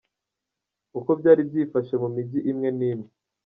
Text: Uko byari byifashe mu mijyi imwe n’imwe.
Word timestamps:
Uko 0.99 1.09
byari 1.19 1.41
byifashe 1.49 1.93
mu 2.01 2.07
mijyi 2.15 2.39
imwe 2.51 2.69
n’imwe. 2.77 3.09